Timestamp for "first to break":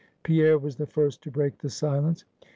0.87-1.59